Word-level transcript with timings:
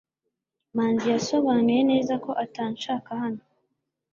Manzi 0.75 1.05
yasobanuye 1.13 1.81
neza 1.91 2.13
ko 2.23 2.31
atanshaka 2.43 3.09
hano. 3.21 3.41